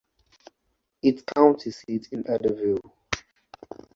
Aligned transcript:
Its 1.03 1.21
county 1.31 1.69
seat 1.69 2.07
is 2.11 2.23
Eddyville. 2.23 2.91